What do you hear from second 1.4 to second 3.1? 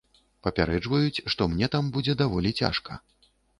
мне там будзе даволі цяжка.